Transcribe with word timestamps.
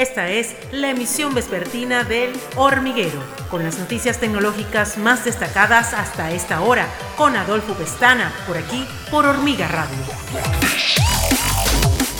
Esta 0.00 0.30
es 0.30 0.56
la 0.72 0.88
emisión 0.88 1.34
vespertina 1.34 2.04
del 2.04 2.32
Hormiguero, 2.56 3.22
con 3.50 3.62
las 3.62 3.78
noticias 3.78 4.18
tecnológicas 4.18 4.96
más 4.96 5.26
destacadas 5.26 5.92
hasta 5.92 6.32
esta 6.32 6.62
hora, 6.62 6.88
con 7.18 7.36
Adolfo 7.36 7.74
Pestana, 7.74 8.32
por 8.46 8.56
aquí, 8.56 8.86
por 9.10 9.26
Hormiga 9.26 9.68
Radio. 9.68 9.98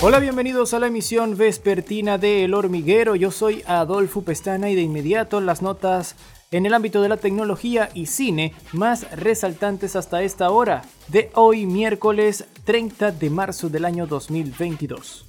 Hola, 0.03 0.19
bienvenidos 0.19 0.74
a 0.74 0.79
la 0.79 0.88
emisión 0.88 1.38
vespertina 1.38 2.19
de 2.19 2.45
El 2.45 2.53
Hormiguero. 2.53 3.16
Yo 3.16 3.30
soy 3.30 3.65
Adolfo 3.66 4.21
Pestana 4.21 4.69
y 4.69 4.74
de 4.74 4.83
inmediato 4.83 5.40
las 5.40 5.62
notas 5.62 6.17
en 6.51 6.67
el 6.67 6.74
ámbito 6.74 7.01
de 7.01 7.08
la 7.08 7.17
tecnología 7.17 7.88
y 7.94 8.08
cine 8.08 8.53
más 8.74 9.10
resaltantes 9.12 9.97
hasta 9.97 10.21
esta 10.22 10.51
hora 10.51 10.83
de 11.08 11.31
hoy 11.33 11.65
miércoles 11.65 12.44
30 12.65 13.12
de 13.12 13.31
marzo 13.31 13.71
del 13.71 13.87
año 13.87 14.06
2022. 14.06 15.24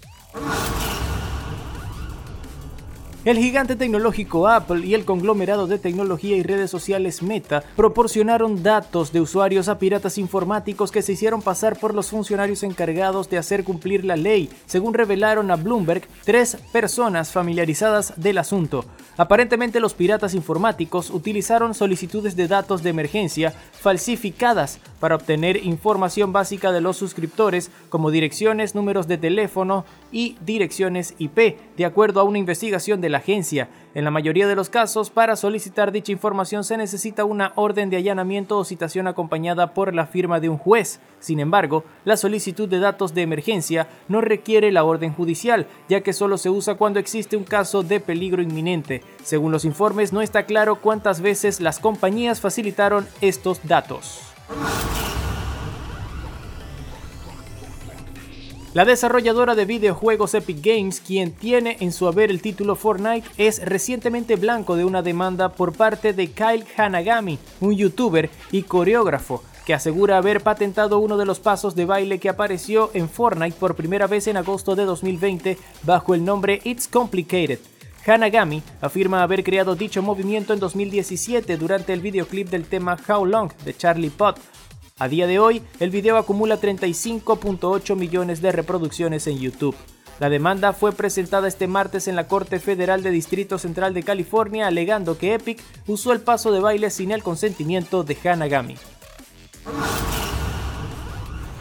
El 3.24 3.38
gigante 3.38 3.76
tecnológico 3.76 4.48
Apple 4.48 4.84
y 4.84 4.96
el 4.96 5.06
conglomerado 5.06 5.68
de 5.68 5.78
tecnología 5.78 6.36
y 6.36 6.42
redes 6.42 6.72
sociales 6.72 7.22
Meta 7.22 7.64
proporcionaron 7.76 8.64
datos 8.64 9.14
de 9.14 9.22
usuarios 9.22 9.68
a 9.68 9.78
piratas 9.78 10.18
informáticos 10.18 10.92
que 10.92 11.04
se 11.04 11.12
hicieron 11.12 11.44
pasar 11.44 11.78
por 11.78 11.94
los 11.94 12.10
funcionarios 12.10 12.64
encargados 12.64 13.30
de 13.30 13.38
hacer 13.38 13.64
cumplir 13.64 14.06
la 14.06 14.16
ley, 14.16 14.50
según 14.66 14.96
revelaron 14.96 15.52
a 15.52 15.56
Bloomberg 15.56 16.08
tres 16.26 16.58
personas 16.72 17.32
familiarizadas 17.32 18.20
del 18.20 18.40
asunto. 18.40 18.86
Aparentemente 19.18 19.80
los 19.80 19.94
piratas 19.94 20.34
informáticos 20.34 21.12
utilizaron 21.12 21.76
solicitudes 21.76 22.36
de 22.36 22.48
datos 22.48 22.82
de 22.82 22.90
emergencia 22.90 23.54
falsificadas 23.72 24.80
para 25.00 25.16
obtener 25.16 25.58
información 25.58 26.34
básica 26.34 26.72
de 26.72 26.82
los 26.82 26.98
suscriptores 26.98 27.70
como 27.90 28.10
direcciones, 28.10 28.74
números 28.74 29.08
de 29.08 29.20
teléfono 29.20 29.86
y 30.12 30.38
direcciones 30.44 31.14
IP, 31.20 31.60
de 31.78 31.86
acuerdo 31.86 32.20
a 32.20 32.24
una 32.24 32.40
investigación 32.40 33.00
de 33.00 33.11
la 33.12 33.20
agencia. 33.20 33.70
En 33.94 34.06
la 34.06 34.12
mayoría 34.12 34.48
de 34.48 34.56
los 34.56 34.70
casos, 34.70 35.10
para 35.10 35.36
solicitar 35.36 35.92
dicha 35.92 36.12
información 36.12 36.64
se 36.64 36.78
necesita 36.78 37.26
una 37.26 37.52
orden 37.56 37.90
de 37.90 37.98
allanamiento 37.98 38.58
o 38.58 38.64
citación 38.64 39.08
acompañada 39.08 39.74
por 39.74 39.94
la 39.94 40.08
firma 40.08 40.40
de 40.40 40.50
un 40.50 40.58
juez. 40.58 41.00
Sin 41.20 41.40
embargo, 41.40 41.84
la 42.06 42.18
solicitud 42.18 42.68
de 42.70 42.80
datos 42.80 43.14
de 43.14 43.22
emergencia 43.22 43.88
no 44.08 44.22
requiere 44.22 44.72
la 44.72 44.84
orden 44.84 45.14
judicial, 45.14 45.68
ya 45.90 46.02
que 46.02 46.14
solo 46.14 46.38
se 46.38 46.50
usa 46.50 46.76
cuando 46.76 47.00
existe 47.00 47.38
un 47.38 47.44
caso 47.44 47.84
de 47.84 48.00
peligro 48.00 48.42
inminente. 48.42 49.04
Según 49.24 49.52
los 49.52 49.66
informes, 49.66 50.14
no 50.14 50.22
está 50.22 50.46
claro 50.46 50.78
cuántas 50.78 51.22
veces 51.22 51.62
las 51.62 51.80
compañías 51.80 52.42
facilitaron 52.42 53.08
estos 53.22 53.60
datos. 53.68 54.22
La 58.74 58.86
desarrolladora 58.86 59.54
de 59.54 59.66
videojuegos 59.66 60.34
Epic 60.34 60.66
Games, 60.66 61.02
quien 61.02 61.34
tiene 61.34 61.76
en 61.82 61.92
su 61.92 62.08
haber 62.08 62.32
el 62.32 62.42
título 62.42 62.78
Fortnite, 62.78 63.28
es 63.38 63.62
recientemente 63.66 64.38
blanco 64.38 64.78
de 64.78 64.86
una 64.86 65.02
demanda 65.02 65.50
por 65.50 65.74
parte 65.74 66.14
de 66.14 66.32
Kyle 66.32 66.64
Hanagami, 66.78 67.38
un 67.60 67.76
youtuber 67.76 68.30
y 68.50 68.64
coreógrafo, 68.64 69.44
que 69.66 69.74
asegura 69.74 70.16
haber 70.16 70.40
patentado 70.40 71.00
uno 71.00 71.18
de 71.18 71.26
los 71.26 71.42
pasos 71.42 71.76
de 71.76 71.84
baile 71.84 72.20
que 72.20 72.30
apareció 72.30 72.92
en 72.94 73.10
Fortnite 73.10 73.58
por 73.60 73.76
primera 73.76 74.08
vez 74.08 74.28
en 74.28 74.38
agosto 74.38 74.74
de 74.74 74.86
2020 74.86 75.58
bajo 75.84 76.16
el 76.16 76.24
nombre 76.24 76.62
It's 76.64 76.88
Complicated. 76.88 77.60
Hanagami 78.08 78.64
afirma 78.80 79.22
haber 79.22 79.44
creado 79.44 79.76
dicho 79.76 80.02
movimiento 80.02 80.54
en 80.54 80.60
2017 80.60 81.58
durante 81.58 81.92
el 81.92 82.00
videoclip 82.00 82.50
del 82.50 82.66
tema 82.66 82.98
How 83.06 83.26
Long 83.26 83.52
de 83.66 83.76
Charlie 83.76 84.10
Puth, 84.10 84.38
a 85.02 85.08
día 85.08 85.26
de 85.26 85.40
hoy, 85.40 85.64
el 85.80 85.90
video 85.90 86.16
acumula 86.16 86.62
35.8 86.62 87.96
millones 87.96 88.40
de 88.40 88.52
reproducciones 88.52 89.26
en 89.26 89.40
YouTube. 89.40 89.76
La 90.20 90.30
demanda 90.30 90.74
fue 90.74 90.92
presentada 90.92 91.48
este 91.48 91.66
martes 91.66 92.08
en 92.08 92.16
la 92.16 92.28
Corte 92.28 92.60
Federal 92.60 93.02
de 93.02 93.10
Distrito 93.10 93.58
Central 93.58 93.96
de 93.96 94.04
California 94.04 94.68
alegando 94.68 95.18
que 95.18 95.34
Epic 95.34 95.60
usó 95.88 96.14
el 96.14 96.22
paso 96.22 96.52
de 96.52 96.60
baile 96.60 96.92
sin 96.92 97.10
el 97.10 97.24
consentimiento 97.24 98.04
de 98.04 98.16
Hanagami. 98.24 98.76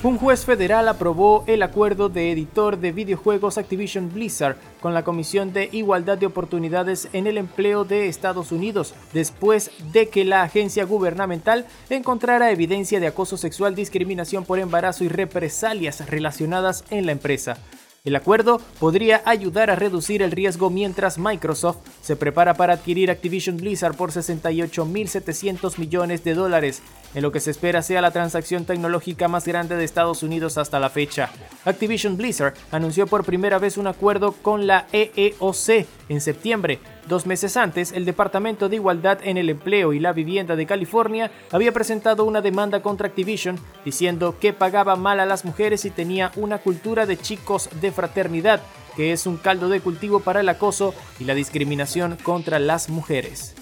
Un 0.03 0.17
juez 0.17 0.47
federal 0.47 0.89
aprobó 0.89 1.45
el 1.47 1.63
acuerdo 1.63 2.09
de 2.09 2.33
editor 2.33 2.79
de 2.79 2.91
videojuegos 2.91 3.59
Activision 3.59 4.11
Blizzard 4.11 4.57
con 4.81 4.95
la 4.95 5.05
Comisión 5.05 5.53
de 5.53 5.69
Igualdad 5.73 6.17
de 6.17 6.25
Oportunidades 6.25 7.11
en 7.13 7.27
el 7.27 7.37
Empleo 7.37 7.85
de 7.85 8.09
Estados 8.09 8.51
Unidos, 8.51 8.95
después 9.13 9.71
de 9.93 10.09
que 10.09 10.25
la 10.25 10.41
agencia 10.41 10.87
gubernamental 10.87 11.67
encontrara 11.91 12.51
evidencia 12.51 12.99
de 12.99 13.09
acoso 13.09 13.37
sexual, 13.37 13.75
discriminación 13.75 14.47
por 14.47 14.59
embarazo 14.59 15.05
y 15.05 15.09
represalias 15.09 16.09
relacionadas 16.09 16.83
en 16.89 17.05
la 17.05 17.13
empresa. 17.13 17.59
El 18.03 18.17
acuerdo 18.17 18.63
podría 18.79 19.21
ayudar 19.27 19.69
a 19.69 19.77
reducir 19.77 20.23
el 20.23 20.31
riesgo 20.31 20.71
mientras 20.71 21.19
Microsoft 21.19 21.77
se 22.01 22.17
prepara 22.17 22.55
para 22.55 22.73
adquirir 22.73 23.11
Activision 23.11 23.59
Blizzard 23.59 23.95
por 23.95 24.11
68.700 24.11 25.79
millones 25.79 26.25
de 26.25 26.33
dólares, 26.33 26.83
en 27.15 27.21
lo 27.21 27.31
que 27.31 27.41
se 27.41 27.51
espera 27.51 27.83
sea 27.83 28.01
la 28.01 28.11
transacción 28.11 28.65
tecnológica 28.65 29.29
más 29.29 29.47
grande 29.47 29.77
de 29.77 29.85
Estados 29.85 30.23
Unidos 30.23 30.57
hasta 30.57 30.81
la 30.81 30.89
fecha. 30.89 31.29
Activision 31.67 32.17
Blizzard 32.17 32.55
anunció 32.71 33.07
por 33.07 33.27
primera 33.27 33.59
vez 33.59 33.77
un 33.77 33.87
acuerdo 33.87 34.33
con 34.33 34.67
la 34.67 34.87
EEOC 34.93 35.87
en 36.09 36.23
septiembre, 36.23 36.79
Dos 37.11 37.27
meses 37.27 37.57
antes, 37.57 37.91
el 37.91 38.05
Departamento 38.05 38.69
de 38.69 38.77
Igualdad 38.77 39.19
en 39.25 39.37
el 39.37 39.51
Empleo 39.51 39.93
y 39.93 39.99
la 39.99 40.13
Vivienda 40.13 40.55
de 40.55 40.65
California 40.65 41.33
había 41.51 41.73
presentado 41.73 42.25
una 42.25 42.41
demanda 42.41 42.83
contra 42.83 43.09
Activision 43.09 43.59
diciendo 43.85 44.37
que 44.39 44.53
pagaba 44.53 44.95
mal 44.95 45.19
a 45.19 45.27
las 45.27 45.45
mujeres 45.45 45.85
y 45.85 45.91
tenía 45.91 46.31
una 46.37 46.59
cultura 46.59 47.07
de 47.07 47.17
chicos 47.17 47.69
de 47.81 47.91
fraternidad, 47.91 48.61
que 48.95 49.11
es 49.11 49.27
un 49.27 49.39
caldo 49.39 49.69
de 49.69 49.81
cultivo 49.81 50.21
para 50.21 50.39
el 50.39 50.49
acoso 50.49 50.95
y 51.19 51.25
la 51.25 51.35
discriminación 51.35 52.17
contra 52.23 52.61
las 52.61 52.89
mujeres. 52.89 53.57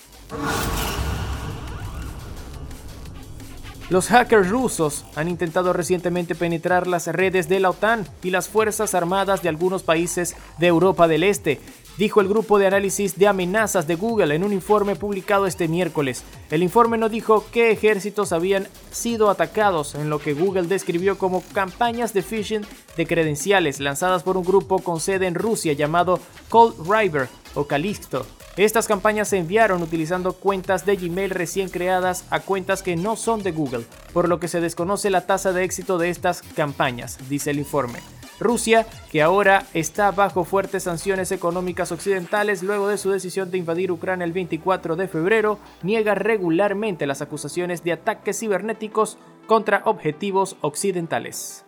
Los 3.89 4.09
hackers 4.09 4.51
rusos 4.51 5.07
han 5.17 5.29
intentado 5.29 5.73
recientemente 5.73 6.35
penetrar 6.35 6.87
las 6.87 7.07
redes 7.07 7.49
de 7.49 7.61
la 7.61 7.71
OTAN 7.71 8.07
y 8.23 8.29
las 8.29 8.47
Fuerzas 8.47 8.95
Armadas 8.95 9.41
de 9.41 9.49
algunos 9.49 9.83
países 9.83 10.37
de 10.59 10.67
Europa 10.67 11.09
del 11.09 11.23
Este, 11.23 11.59
dijo 11.99 12.21
el 12.21 12.29
grupo 12.29 12.59
de 12.59 12.69
análisis 12.69 13.19
de 13.19 13.27
amenazas 13.27 13.89
de 13.89 13.97
Google 13.97 14.35
en 14.35 14.45
un 14.45 14.53
informe 14.53 14.95
publicado 14.95 15.47
este 15.47 15.67
miércoles. 15.67 16.23
El 16.51 16.63
informe 16.63 16.97
no 16.97 17.09
dijo 17.09 17.45
qué 17.53 17.73
ejércitos 17.73 18.33
habían 18.33 18.69
sido 18.93 19.29
atacados, 19.29 19.97
en 19.97 20.09
lo 20.09 20.21
que 20.21 20.33
Google 20.33 20.69
describió 20.69 21.19
como 21.19 21.43
campañas 21.53 22.15
de 22.15 22.23
phishing 22.23 22.63
de 22.97 23.07
credenciales 23.07 23.81
lanzadas 23.81 24.23
por 24.23 24.37
un 24.37 24.45
grupo 24.45 24.79
con 24.79 25.01
sede 25.01 25.27
en 25.27 25.35
Rusia 25.35 25.73
llamado 25.73 26.21
Cold 26.49 26.89
River 26.89 27.29
o 27.55 27.67
Calixto. 27.67 28.25
Estas 28.57 28.89
campañas 28.89 29.29
se 29.29 29.39
enviaron 29.39 29.83
utilizando 29.83 30.33
cuentas 30.33 30.85
de 30.85 30.97
Gmail 30.97 31.31
recién 31.31 31.69
creadas 31.69 32.25
a 32.31 32.41
cuentas 32.41 32.83
que 32.83 32.97
no 32.97 33.17
son 33.17 33.43
de 33.43 33.53
Google, 33.53 33.85
por 34.13 34.29
lo 34.29 34.41
que 34.41 34.49
se 34.49 34.61
desconoce 34.61 35.11
la 35.11 35.27
tasa 35.27 35.53
de 35.53 35.65
éxito 35.65 35.99
de 35.99 36.11
estas 36.11 36.43
campañas, 36.43 37.19
dice 37.29 37.51
el 37.51 37.59
informe. 37.59 38.01
Rusia, 38.41 38.87
que 39.11 39.23
ahora 39.23 39.67
está 39.75 40.11
bajo 40.11 40.45
fuertes 40.45 40.85
sanciones 40.85 41.33
económicas 41.33 41.93
occidentales 41.93 42.63
luego 42.63 42.89
de 42.89 42.99
su 42.99 43.11
decisión 43.11 43.51
de 43.51 43.59
invadir 43.59 43.91
Ucrania 43.91 44.25
el 44.25 44.33
24 44.33 44.97
de 44.97 45.09
febrero, 45.09 45.59
niega 45.83 46.15
regularmente 46.15 47.07
las 47.07 47.23
acusaciones 47.23 47.83
de 47.85 47.93
ataques 47.93 48.39
cibernéticos 48.39 49.19
contra 49.47 49.83
objetivos 49.85 50.57
occidentales. 50.61 51.65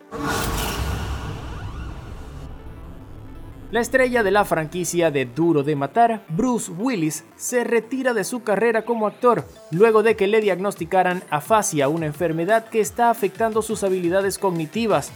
La 3.71 3.79
estrella 3.79 4.21
de 4.21 4.31
la 4.31 4.43
franquicia 4.43 5.11
de 5.11 5.23
Duro 5.25 5.63
de 5.63 5.77
Matar, 5.77 6.25
Bruce 6.27 6.69
Willis, 6.73 7.23
se 7.37 7.63
retira 7.63 8.13
de 8.13 8.25
su 8.25 8.43
carrera 8.43 8.83
como 8.83 9.07
actor 9.07 9.45
luego 9.71 10.03
de 10.03 10.17
que 10.17 10.27
le 10.27 10.41
diagnosticaran 10.41 11.23
afasia, 11.29 11.87
una 11.87 12.05
enfermedad 12.05 12.67
que 12.67 12.81
está 12.81 13.09
afectando 13.09 13.61
sus 13.61 13.85
habilidades 13.85 14.39
cognitivas, 14.39 15.13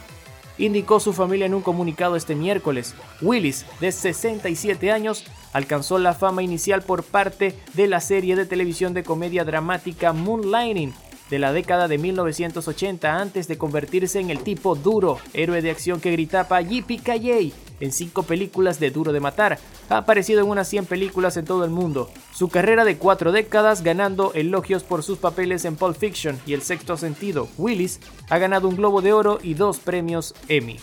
indicó 0.57 0.99
su 0.99 1.13
familia 1.13 1.45
en 1.45 1.53
un 1.53 1.61
comunicado 1.61 2.15
este 2.15 2.35
miércoles. 2.35 2.95
Willis, 3.21 3.65
de 3.79 3.91
67 3.91 4.91
años, 4.91 5.25
alcanzó 5.53 5.97
la 5.97 6.13
fama 6.13 6.43
inicial 6.43 6.81
por 6.81 7.03
parte 7.03 7.55
de 7.73 7.87
la 7.87 8.01
serie 8.01 8.35
de 8.35 8.45
televisión 8.45 8.93
de 8.93 9.03
comedia 9.03 9.43
dramática 9.43 10.13
Moonlighting, 10.13 10.93
de 11.29 11.39
la 11.39 11.51
década 11.51 11.87
de 11.87 11.97
1980 11.97 13.19
antes 13.19 13.47
de 13.47 13.57
convertirse 13.57 14.19
en 14.19 14.29
el 14.29 14.39
tipo 14.39 14.75
duro, 14.75 15.17
héroe 15.33 15.61
de 15.61 15.71
acción 15.71 15.99
que 15.99 16.11
gritaba 16.11 16.61
Yippee 16.61 17.01
Yay 17.03 17.53
en 17.79 17.91
cinco 17.91 18.23
películas 18.23 18.79
de 18.79 18.91
Duro 18.91 19.11
de 19.11 19.19
Matar. 19.19 19.59
Ha 19.89 19.97
aparecido 19.97 20.41
en 20.41 20.49
unas 20.49 20.67
100 20.67 20.85
películas 20.85 21.37
en 21.37 21.45
todo 21.45 21.63
el 21.63 21.71
mundo. 21.71 22.09
Su 22.33 22.49
carrera 22.49 22.85
de 22.85 22.97
cuatro 22.97 23.31
décadas 23.31 23.83
ganando 23.83 24.33
elogios 24.33 24.83
por 24.83 25.03
sus 25.03 25.19
papeles 25.19 25.65
en 25.65 25.75
Pulp 25.75 25.97
Fiction 25.97 26.39
y 26.45 26.53
El 26.53 26.61
Sexto 26.61 26.97
Sentido. 26.97 27.47
Willis 27.57 27.99
ha 28.29 28.37
ganado 28.37 28.67
un 28.67 28.75
Globo 28.75 29.01
de 29.01 29.13
Oro 29.13 29.39
y 29.43 29.53
dos 29.53 29.79
premios 29.79 30.33
Emmy. 30.47 30.79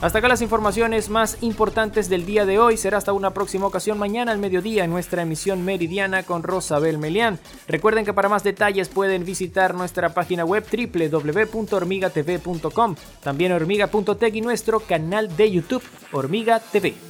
Hasta 0.00 0.18
acá 0.18 0.28
las 0.28 0.40
informaciones 0.40 1.10
más 1.10 1.36
importantes 1.42 2.08
del 2.08 2.24
día 2.24 2.46
de 2.46 2.58
hoy. 2.58 2.78
Será 2.78 2.96
hasta 2.96 3.12
una 3.12 3.34
próxima 3.34 3.66
ocasión 3.66 3.98
mañana 3.98 4.32
al 4.32 4.38
mediodía 4.38 4.84
en 4.84 4.90
nuestra 4.90 5.20
emisión 5.22 5.62
meridiana 5.62 6.22
con 6.22 6.42
Rosabel 6.42 6.96
Melián. 6.96 7.38
Recuerden 7.68 8.06
que 8.06 8.14
para 8.14 8.30
más 8.30 8.42
detalles 8.42 8.88
pueden 8.88 9.26
visitar 9.26 9.74
nuestra 9.74 10.14
página 10.14 10.46
web 10.46 10.64
www.hormigatv.com, 10.64 12.96
también 13.22 13.52
hormiga.tech 13.52 14.34
y 14.34 14.40
nuestro 14.40 14.80
canal 14.80 15.36
de 15.36 15.50
YouTube 15.50 15.82
Hormiga 16.12 16.60
TV. 16.60 17.09